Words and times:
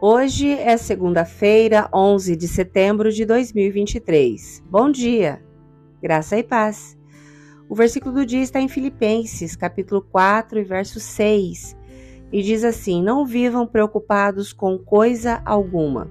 Hoje 0.00 0.52
é 0.52 0.76
segunda-feira, 0.76 1.90
11 1.92 2.36
de 2.36 2.46
setembro 2.46 3.10
de 3.10 3.24
2023. 3.24 4.62
Bom 4.70 4.92
dia, 4.92 5.42
graça 6.00 6.38
e 6.38 6.42
paz. 6.44 6.96
O 7.68 7.74
versículo 7.74 8.14
do 8.14 8.24
dia 8.24 8.40
está 8.40 8.60
em 8.60 8.68
Filipenses, 8.68 9.56
capítulo 9.56 10.00
4, 10.00 10.64
verso 10.64 11.00
6, 11.00 11.76
e 12.30 12.42
diz 12.44 12.62
assim: 12.62 13.02
Não 13.02 13.26
vivam 13.26 13.66
preocupados 13.66 14.52
com 14.52 14.78
coisa 14.78 15.42
alguma. 15.44 16.08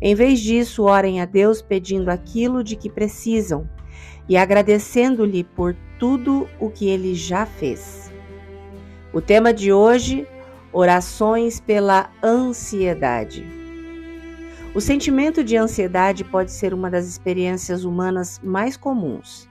Em 0.00 0.14
vez 0.14 0.40
disso, 0.40 0.84
orem 0.84 1.20
a 1.20 1.26
Deus 1.26 1.60
pedindo 1.60 2.08
aquilo 2.08 2.64
de 2.64 2.76
que 2.76 2.88
precisam 2.88 3.68
e 4.26 4.38
agradecendo-lhe 4.38 5.44
por 5.44 5.76
tudo 5.98 6.48
o 6.58 6.70
que 6.70 6.88
ele 6.88 7.14
já 7.14 7.44
fez. 7.44 8.10
O 9.12 9.20
tema 9.20 9.52
de 9.52 9.70
hoje 9.70 10.26
Orações 10.74 11.60
pela 11.60 12.08
ansiedade. 12.22 13.46
O 14.74 14.80
sentimento 14.80 15.44
de 15.44 15.54
ansiedade 15.54 16.24
pode 16.24 16.50
ser 16.50 16.72
uma 16.72 16.90
das 16.90 17.06
experiências 17.06 17.84
humanas 17.84 18.40
mais 18.42 18.74
comuns. 18.74 19.46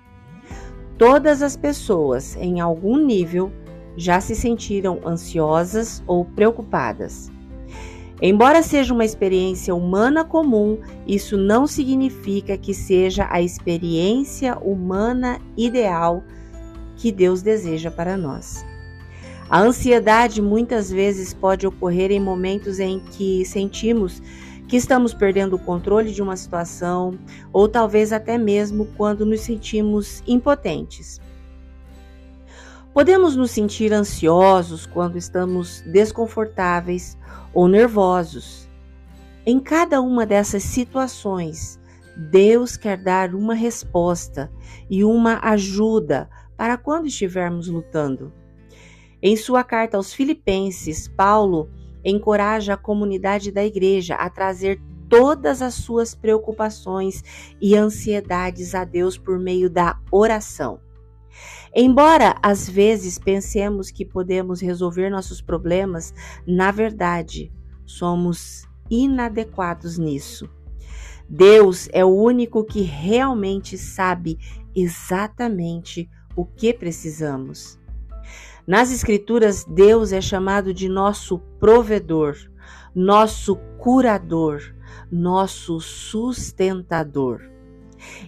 Todas 0.98 1.44
as 1.44 1.56
pessoas, 1.56 2.36
em 2.38 2.60
algum 2.60 2.98
nível, 2.98 3.52
já 3.96 4.20
se 4.20 4.36
sentiram 4.36 5.00
ansiosas 5.06 6.02
ou 6.08 6.26
preocupadas. 6.26 7.32
Embora 8.20 8.64
seja 8.64 8.92
uma 8.92 9.06
experiência 9.06 9.76
humana 9.76 10.26
comum, 10.26 10.80
isso 11.06 11.38
não 11.38 11.68
significa 11.68 12.58
que 12.58 12.74
seja 12.74 13.28
a 13.30 13.40
experiência 13.40 14.58
humana 14.58 15.40
ideal 15.56 16.24
que 16.96 17.12
Deus 17.12 17.44
deseja 17.44 17.92
para 17.92 18.18
nós. 18.18 18.71
A 19.52 19.60
ansiedade 19.60 20.42
muitas 20.42 20.90
vezes 20.90 21.34
pode 21.34 21.68
ocorrer 21.68 22.10
em 22.10 22.22
momentos 22.22 22.80
em 22.80 23.02
que 23.02 23.44
sentimos 23.44 24.24
que 24.66 24.78
estamos 24.78 25.14
perdendo 25.14 25.58
o 25.58 25.60
controle 25.60 26.14
de 26.14 26.22
uma 26.22 26.38
situação, 26.38 27.20
ou 27.52 27.68
talvez 27.68 28.14
até 28.14 28.38
mesmo 28.38 28.86
quando 28.96 29.26
nos 29.26 29.42
sentimos 29.42 30.24
impotentes. 30.26 31.20
Podemos 32.94 33.36
nos 33.36 33.52
sentir 33.52 33.92
ansiosos 33.92 34.86
quando 34.86 35.18
estamos 35.18 35.82
desconfortáveis 35.82 37.18
ou 37.54 37.68
nervosos. 37.68 38.70
Em 39.46 39.60
cada 39.60 40.00
uma 40.00 40.26
dessas 40.26 40.64
situações, 40.64 41.78
Deus 42.16 42.78
quer 42.78 42.96
dar 42.96 43.36
uma 43.36 43.54
resposta 43.54 44.50
e 44.90 45.04
uma 45.04 45.40
ajuda 45.44 46.30
para 46.56 46.78
quando 46.78 47.08
estivermos 47.08 47.68
lutando. 47.68 48.32
Em 49.22 49.36
sua 49.36 49.64
carta 49.64 49.98
aos 49.98 50.14
Filipenses, 50.14 51.08
Paulo 51.08 51.70
encoraja 52.04 52.74
a 52.74 52.78
comunidade 52.78 53.52
da 53.52 53.64
igreja 53.64 54.16
a 54.16 54.30
trazer 54.30 54.82
todas 55.08 55.62
as 55.62 55.76
suas 55.76 56.16
preocupações 56.16 57.24
e 57.62 57.76
ansiedades 57.76 58.74
a 58.74 58.84
Deus 58.84 59.18
por 59.18 59.38
meio 59.38 59.70
da 59.70 60.00
oração. 60.10 60.80
Embora 61.76 62.36
às 62.42 62.68
vezes 62.68 63.20
pensemos 63.20 63.92
que 63.92 64.06
podemos 64.06 64.62
resolver 64.62 65.10
nossos 65.10 65.42
problemas, 65.42 66.14
na 66.48 66.72
verdade, 66.72 67.52
somos 67.86 68.68
inadequados 68.90 69.98
nisso. 69.98 70.50
Deus 71.30 71.88
é 71.94 72.04
o 72.04 72.10
único 72.10 72.64
que 72.64 72.82
realmente 72.82 73.78
sabe 73.78 74.38
exatamente 74.76 76.10
o 76.36 76.46
que 76.46 76.74
precisamos. 76.74 77.81
Nas 78.66 78.92
Escrituras, 78.92 79.66
Deus 79.66 80.12
é 80.12 80.22
chamado 80.22 80.74
de 80.74 80.88
nosso 80.88 81.40
provedor, 81.60 82.36
nosso 82.94 83.56
curador, 83.78 84.62
nosso 85.12 85.80
sustentador. 85.80 87.42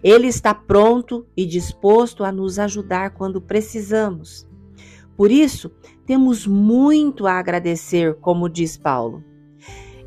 Ele 0.03 0.27
está 0.27 0.53
pronto 0.53 1.25
e 1.35 1.45
disposto 1.45 2.23
a 2.23 2.31
nos 2.31 2.59
ajudar 2.59 3.11
quando 3.11 3.41
precisamos. 3.41 4.47
Por 5.15 5.31
isso, 5.31 5.71
temos 6.05 6.45
muito 6.45 7.27
a 7.27 7.33
agradecer, 7.33 8.15
como 8.15 8.49
diz 8.49 8.77
Paulo. 8.77 9.23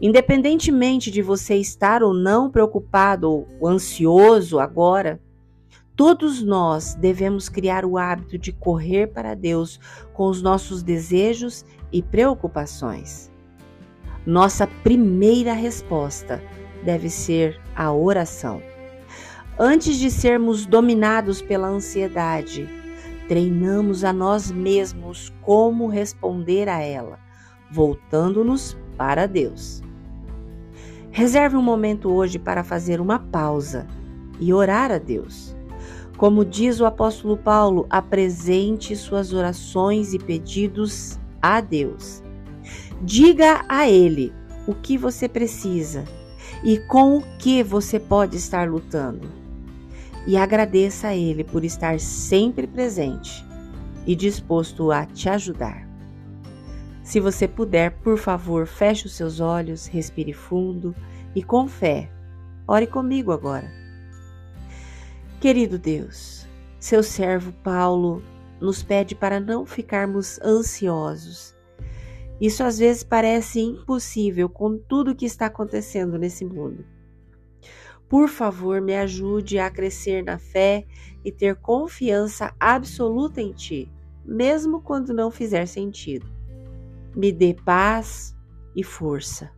Independentemente 0.00 1.10
de 1.10 1.22
você 1.22 1.56
estar 1.56 2.02
ou 2.02 2.12
não 2.12 2.50
preocupado 2.50 3.30
ou 3.30 3.66
ansioso 3.66 4.58
agora, 4.58 5.20
Todos 5.96 6.42
nós 6.42 6.94
devemos 6.94 7.48
criar 7.48 7.86
o 7.86 7.96
hábito 7.96 8.36
de 8.36 8.52
correr 8.52 9.06
para 9.06 9.34
Deus 9.34 9.80
com 10.12 10.26
os 10.28 10.42
nossos 10.42 10.82
desejos 10.82 11.64
e 11.90 12.02
preocupações. 12.02 13.32
Nossa 14.26 14.66
primeira 14.66 15.54
resposta 15.54 16.42
deve 16.84 17.08
ser 17.08 17.58
a 17.74 17.90
oração. 17.90 18.60
Antes 19.58 19.96
de 19.96 20.10
sermos 20.10 20.66
dominados 20.66 21.40
pela 21.40 21.68
ansiedade, 21.68 22.68
treinamos 23.26 24.04
a 24.04 24.12
nós 24.12 24.50
mesmos 24.50 25.32
como 25.40 25.86
responder 25.86 26.68
a 26.68 26.78
ela, 26.82 27.18
voltando-nos 27.70 28.76
para 28.98 29.26
Deus. 29.26 29.82
Reserve 31.10 31.56
um 31.56 31.62
momento 31.62 32.12
hoje 32.12 32.38
para 32.38 32.62
fazer 32.62 33.00
uma 33.00 33.18
pausa 33.18 33.86
e 34.38 34.52
orar 34.52 34.92
a 34.92 34.98
Deus. 34.98 35.55
Como 36.16 36.44
diz 36.44 36.80
o 36.80 36.86
apóstolo 36.86 37.36
Paulo, 37.36 37.86
apresente 37.90 38.96
suas 38.96 39.32
orações 39.32 40.14
e 40.14 40.18
pedidos 40.18 41.18
a 41.42 41.60
Deus. 41.60 42.22
Diga 43.02 43.64
a 43.68 43.88
Ele 43.88 44.32
o 44.66 44.74
que 44.74 44.96
você 44.96 45.28
precisa 45.28 46.04
e 46.64 46.78
com 46.78 47.18
o 47.18 47.22
que 47.38 47.62
você 47.62 48.00
pode 48.00 48.36
estar 48.36 48.68
lutando. 48.68 49.28
E 50.26 50.36
agradeça 50.36 51.08
a 51.08 51.16
Ele 51.16 51.44
por 51.44 51.64
estar 51.64 52.00
sempre 52.00 52.66
presente 52.66 53.44
e 54.06 54.16
disposto 54.16 54.90
a 54.90 55.04
te 55.04 55.28
ajudar. 55.28 55.86
Se 57.02 57.20
você 57.20 57.46
puder, 57.46 57.92
por 57.98 58.18
favor, 58.18 58.66
feche 58.66 59.06
os 59.06 59.12
seus 59.12 59.38
olhos, 59.38 59.86
respire 59.86 60.32
fundo 60.32 60.94
e 61.34 61.42
com 61.42 61.68
fé, 61.68 62.10
ore 62.66 62.86
comigo 62.86 63.30
agora. 63.30 63.85
Querido 65.38 65.78
Deus, 65.78 66.48
seu 66.80 67.02
servo 67.02 67.52
Paulo 67.62 68.22
nos 68.58 68.82
pede 68.82 69.14
para 69.14 69.38
não 69.38 69.66
ficarmos 69.66 70.40
ansiosos. 70.40 71.54
Isso 72.40 72.64
às 72.64 72.78
vezes 72.78 73.04
parece 73.04 73.60
impossível 73.60 74.48
com 74.48 74.78
tudo 74.78 75.10
o 75.10 75.14
que 75.14 75.26
está 75.26 75.46
acontecendo 75.46 76.18
nesse 76.18 76.42
mundo. 76.44 76.86
Por 78.08 78.28
favor, 78.28 78.80
me 78.80 78.96
ajude 78.96 79.58
a 79.58 79.70
crescer 79.70 80.24
na 80.24 80.38
fé 80.38 80.86
e 81.22 81.30
ter 81.30 81.56
confiança 81.56 82.54
absoluta 82.58 83.40
em 83.40 83.52
Ti, 83.52 83.92
mesmo 84.24 84.80
quando 84.80 85.12
não 85.12 85.30
fizer 85.30 85.66
sentido. 85.66 86.26
Me 87.14 87.30
dê 87.30 87.54
paz 87.54 88.34
e 88.74 88.82
força. 88.82 89.50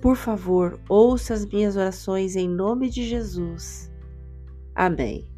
Por 0.00 0.16
favor, 0.16 0.80
ouça 0.88 1.34
as 1.34 1.44
minhas 1.44 1.76
orações 1.76 2.36
em 2.36 2.48
nome 2.48 2.88
de 2.88 3.06
Jesus. 3.06 3.92
Amém. 4.74 5.32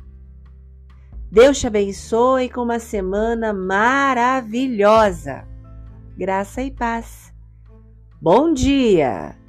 Deus 1.30 1.58
te 1.58 1.66
abençoe 1.66 2.48
com 2.48 2.62
uma 2.62 2.78
semana 2.78 3.52
maravilhosa. 3.52 5.46
Graça 6.16 6.62
e 6.62 6.70
paz. 6.70 7.32
Bom 8.20 8.54
dia! 8.54 9.45